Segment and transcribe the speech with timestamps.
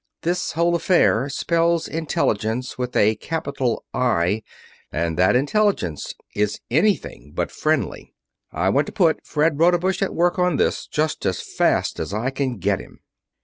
[0.23, 4.41] This whole affair spells intelligence, with a capital 'I',
[4.91, 8.15] and that intelligence is anything but friendly.
[8.51, 12.31] I want to put Fred Rodebush at work on this just as fast as I
[12.31, 13.01] can get him."